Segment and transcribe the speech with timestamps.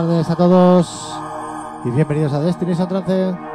[0.00, 1.14] Buenas tardes a todos
[1.84, 3.49] y bienvenidos a Destiny Trance.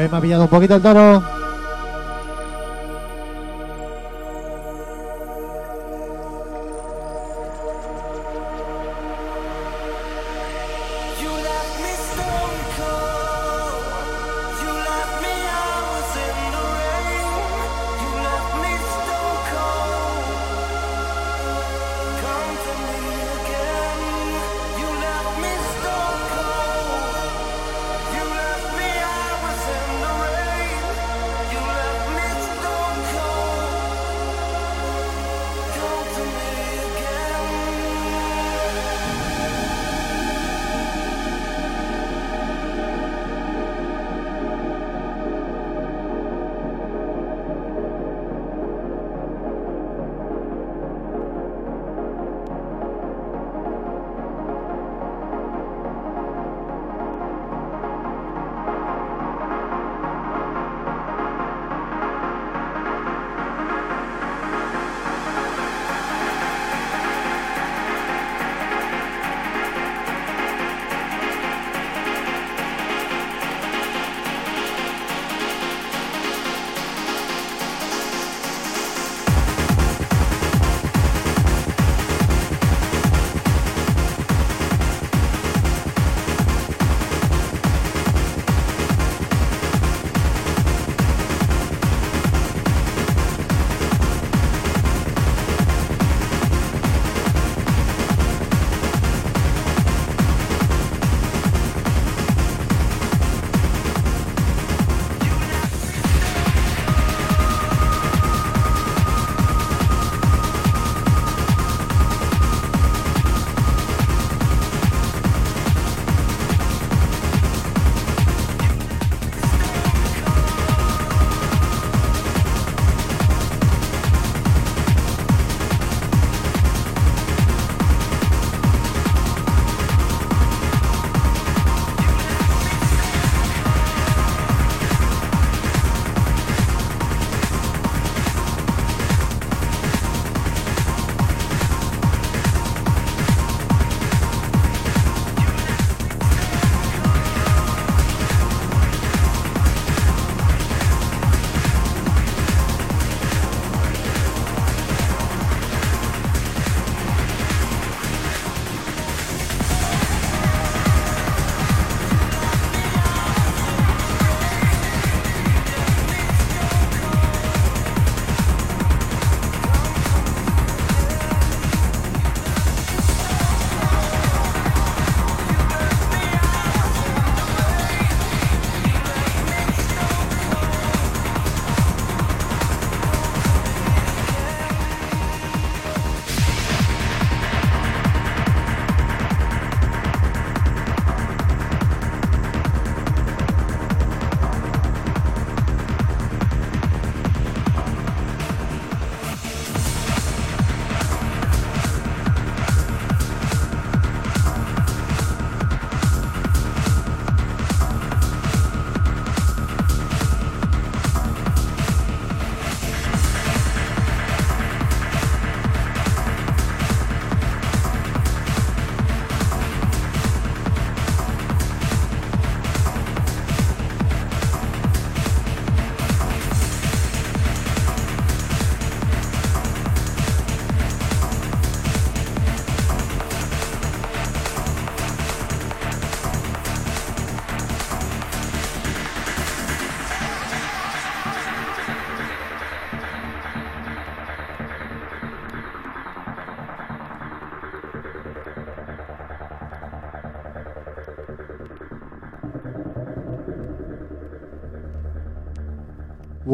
[0.00, 1.37] hoy me ha pillado un poquito el toro.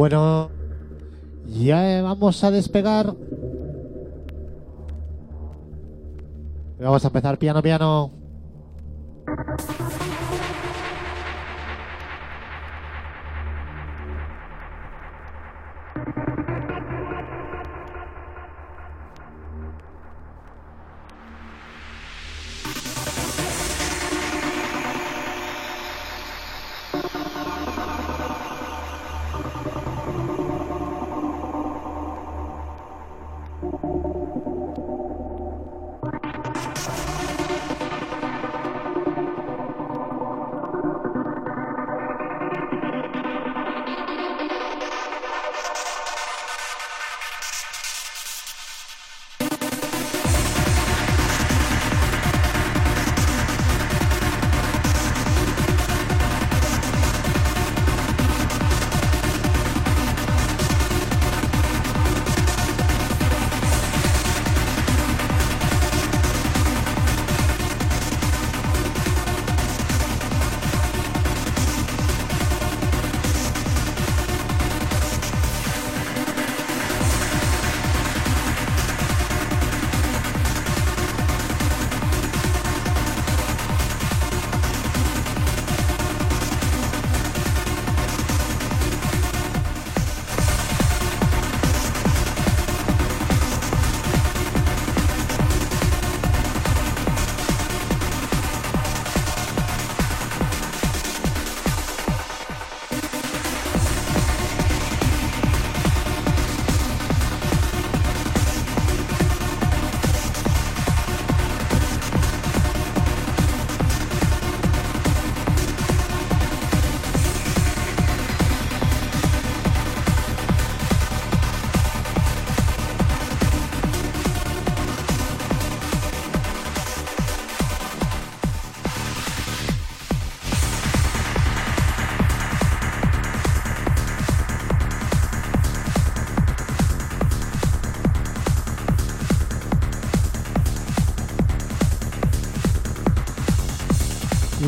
[0.04, 0.50] Bueno,
[1.46, 3.14] ya vamos a despegar.
[6.78, 8.23] Vamos a empezar piano, piano.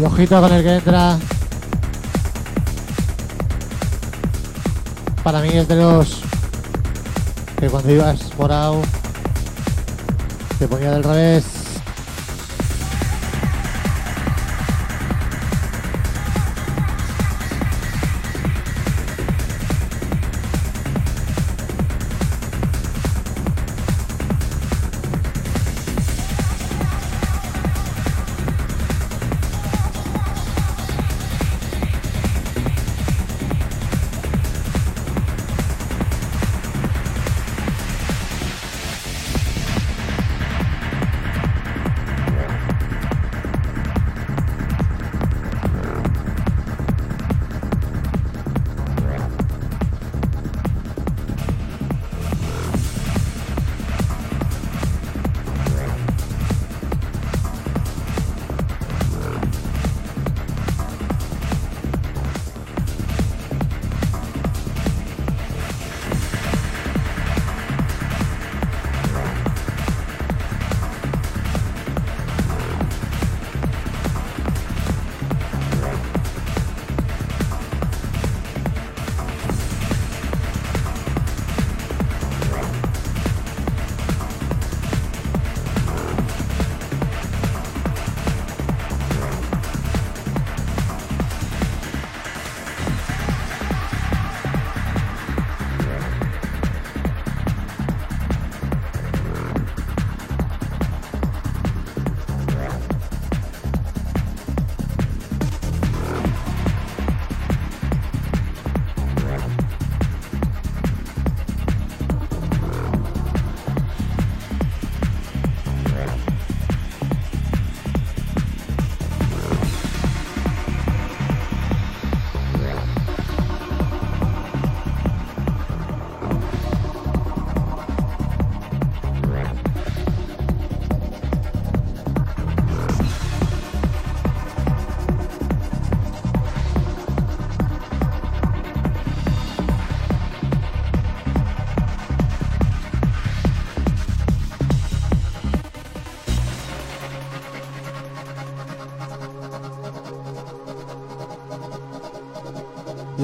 [0.06, 1.18] Ojito con el que entra.
[5.22, 6.20] Para mí es de los
[7.58, 8.82] que cuando ibas morado
[10.58, 11.55] te ponía del revés.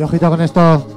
[0.03, 0.92] Y ojito con esto.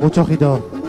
[0.00, 0.79] Mucho ojito.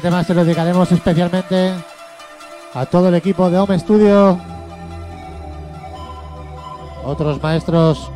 [0.00, 1.74] Este tema se lo dedicaremos especialmente
[2.72, 4.40] a todo el equipo de Home Studio,
[7.04, 8.10] otros maestros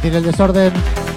[0.00, 1.09] repetir el desorden.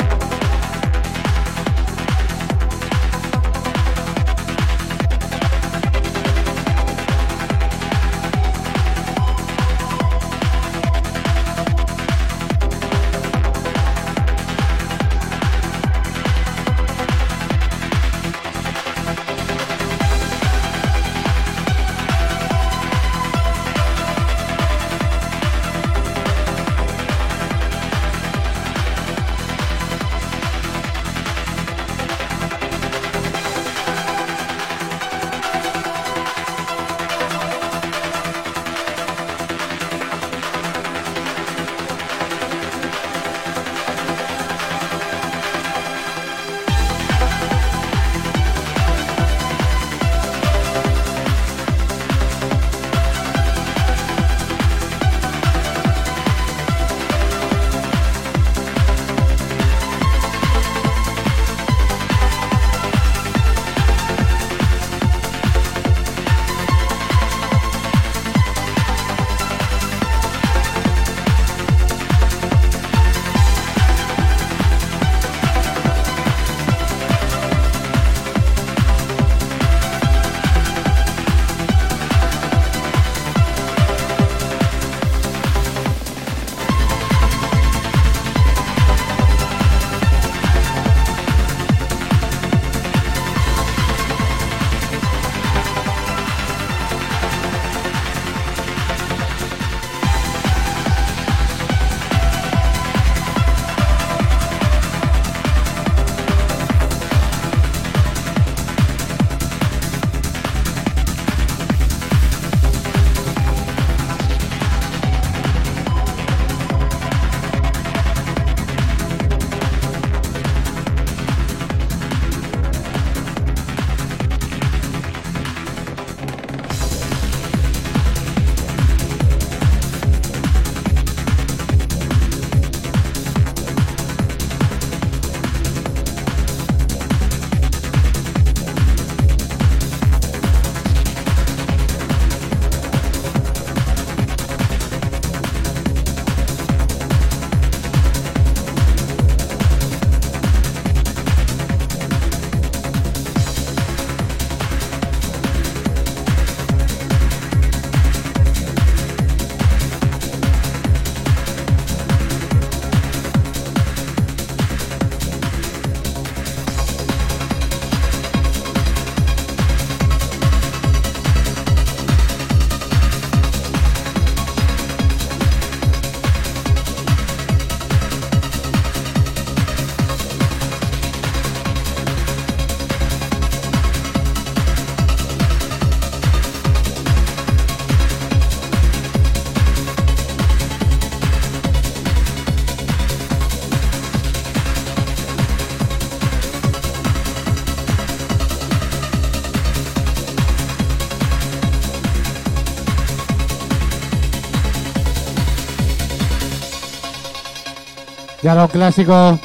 [208.43, 209.39] Ya lo clásico.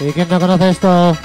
[0.00, 1.16] ¿Y quién no conoce esto?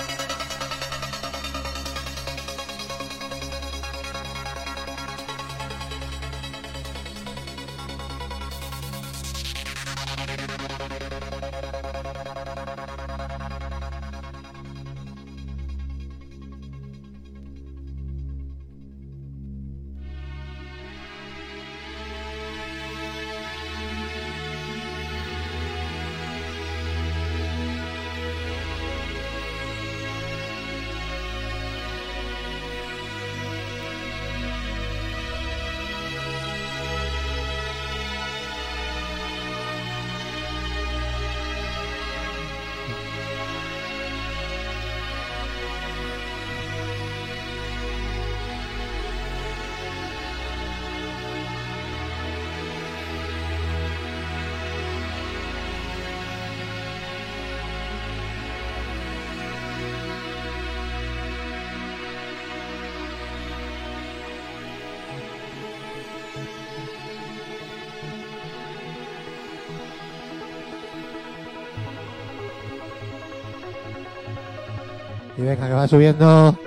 [75.81, 76.60] Va subiendo.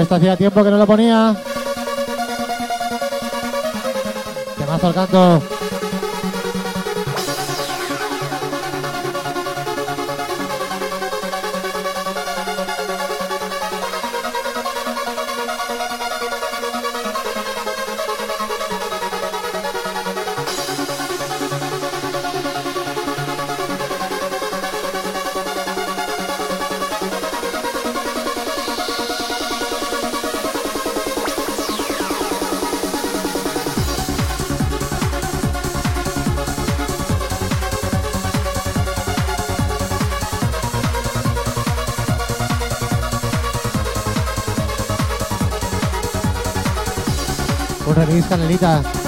[0.00, 1.34] Esto hacía tiempo que no lo ponía.
[4.56, 5.57] Temazo al canto.
[48.20, 49.07] Un remix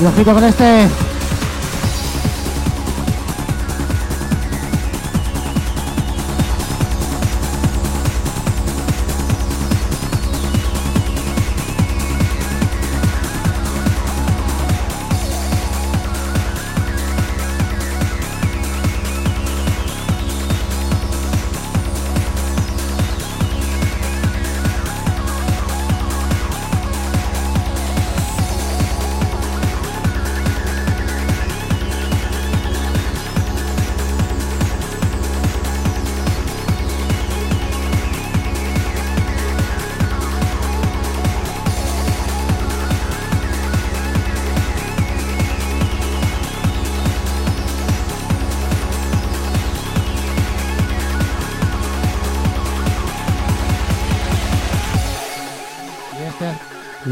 [0.00, 1.07] Y ojito con este.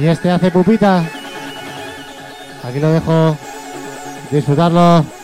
[0.06, 1.02] Y este hace pupita.
[2.62, 3.36] Aquí lo dejo.
[4.30, 5.15] Disfrutarlo.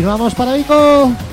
[0.00, 1.29] Continuamos para Vico.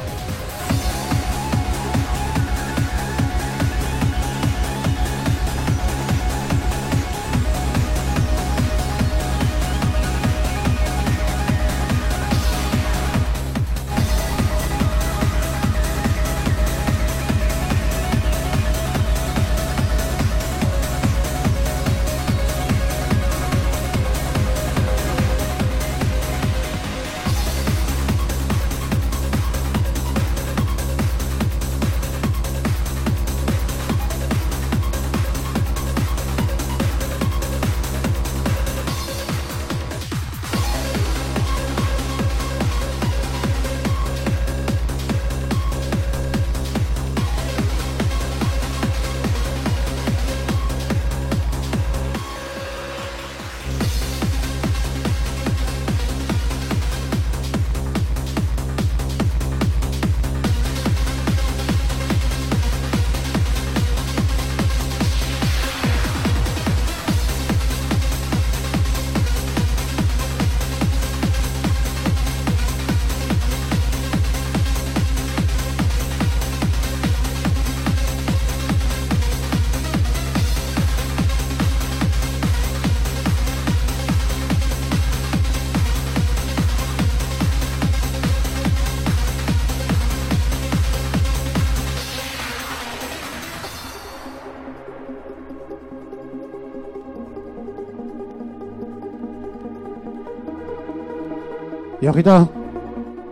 [102.10, 102.50] Ojito,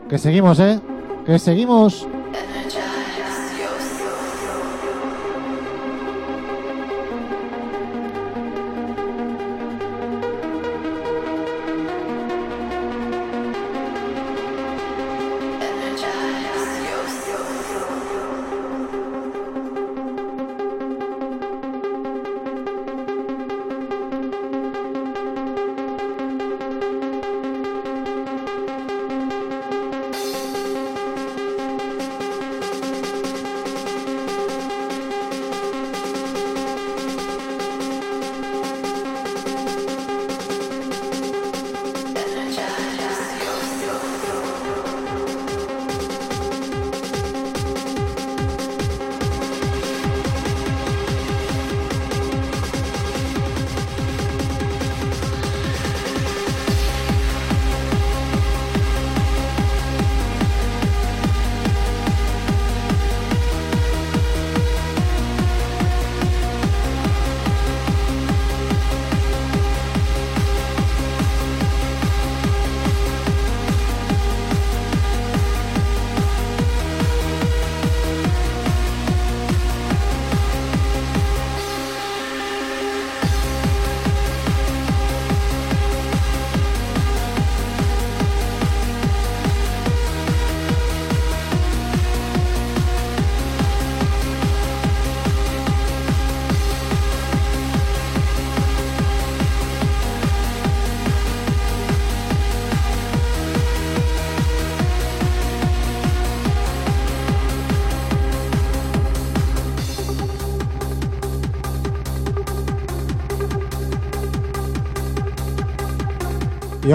[0.09, 0.80] que seguimos, ¿eh?
[1.26, 2.07] Que seguimos.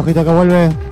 [0.01, 0.90] Y ojito que vuelve.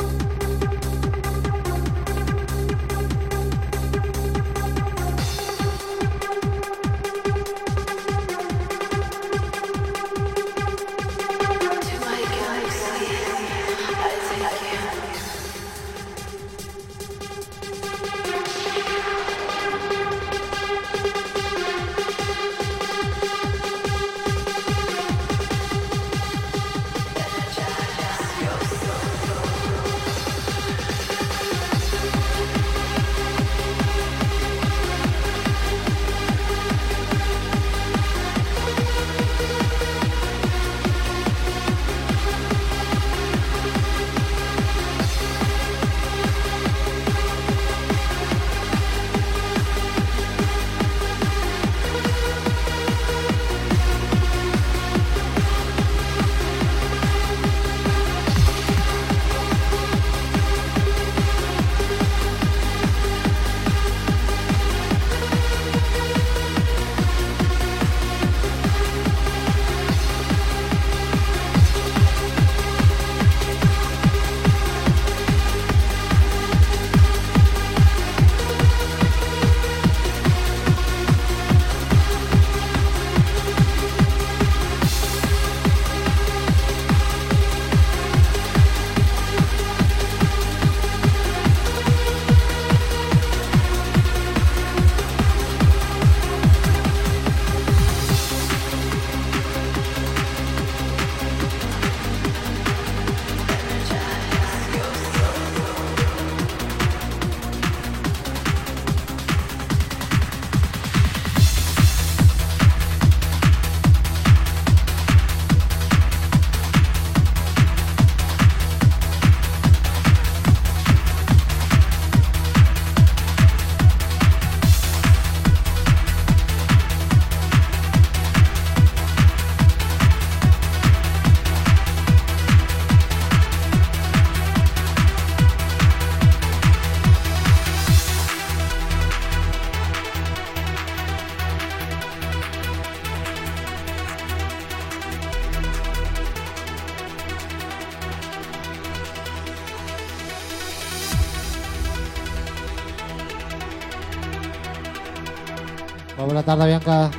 [156.48, 157.10] Muy buena tarde, Bianca.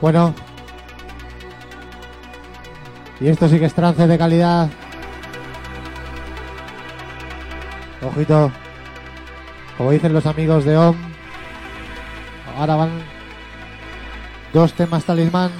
[0.00, 0.32] Bueno.
[3.20, 4.70] Y esto sí que es trance de calidad.
[8.00, 8.52] Ojito.
[9.76, 10.96] Como dicen los amigos de OM.
[12.56, 12.90] Ahora van
[14.52, 15.50] dos temas talismán.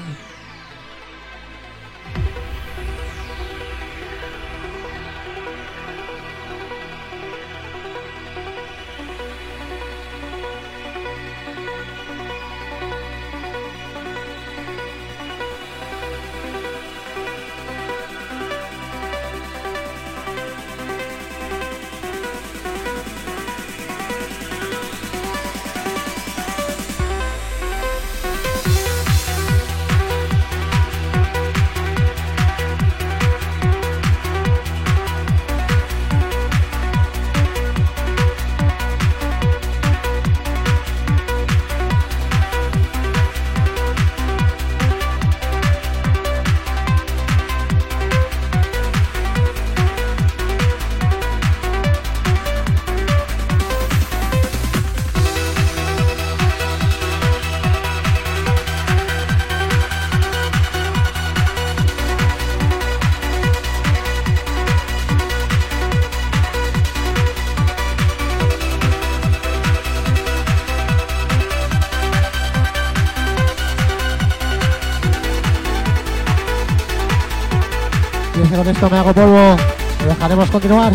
[80.52, 80.92] Continuar.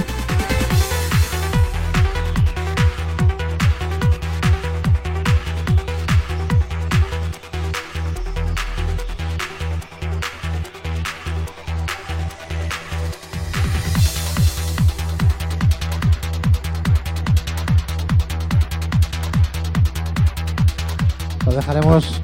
[21.46, 22.22] Lo dejaremos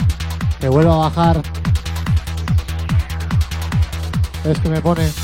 [0.60, 1.42] que vuelva a bajar.
[4.46, 5.22] Es que me pone.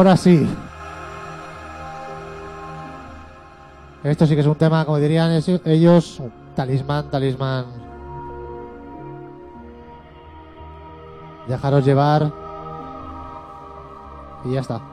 [0.00, 0.48] Ahora sí.
[4.02, 5.30] Esto sí que es un tema, como dirían
[5.66, 6.22] ellos,
[6.56, 7.66] talismán, talismán.
[11.46, 12.32] Dejaros llevar.
[14.46, 14.89] Y ya está.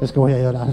[0.00, 0.68] Es que voy a llorar.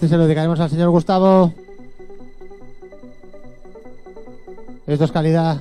[0.00, 1.52] Este se lo dedicaremos al señor Gustavo.
[4.86, 5.60] Esto es calidad.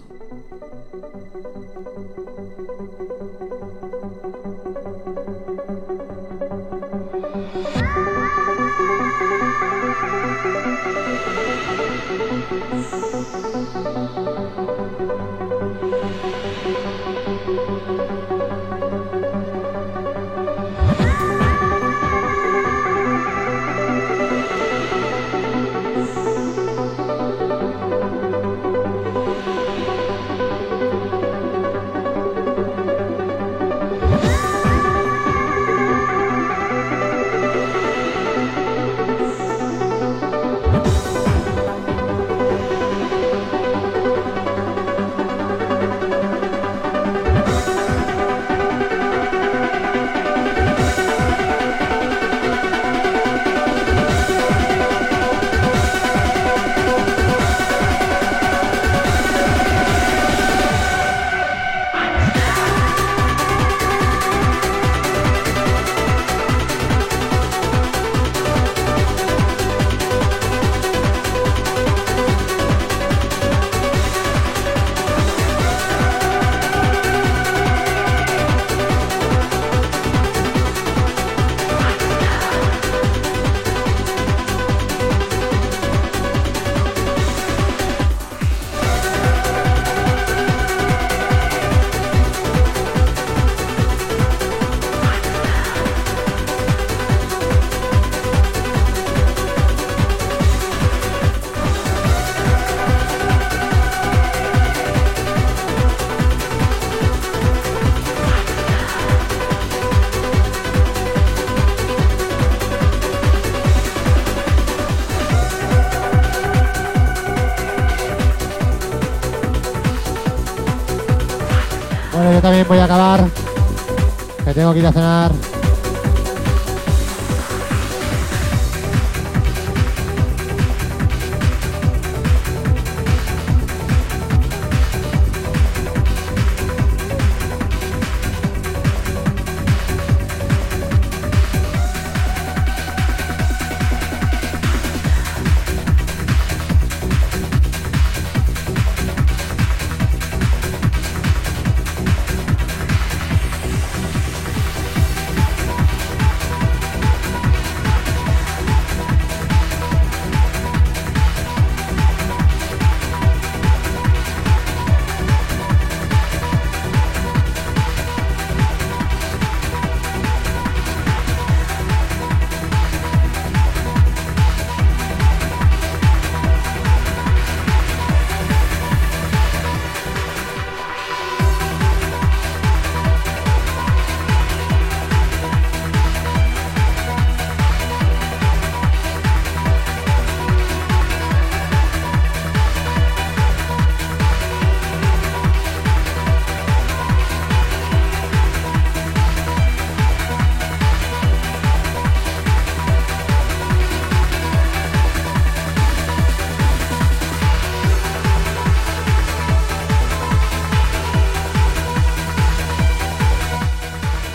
[124.79, 125.38] Ir a cenar.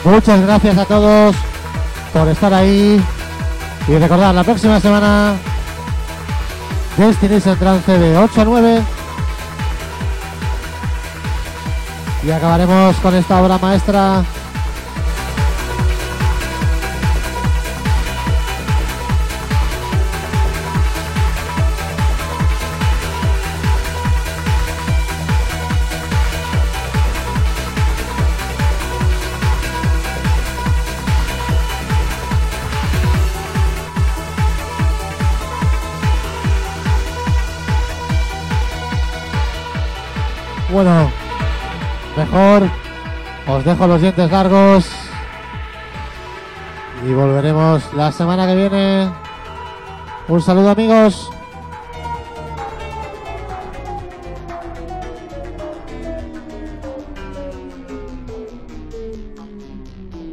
[0.05, 1.34] Muchas gracias a todos
[2.12, 3.02] por estar ahí.
[3.88, 5.34] Y recordad, la próxima semana
[6.98, 8.82] Destination Trance de 8 a 9.
[12.22, 14.22] Y acabaremos con esta obra maestra.
[43.65, 44.87] Dejo los dientes largos
[47.07, 49.11] y volveremos la semana que viene.
[50.29, 51.34] Un saludo amigos.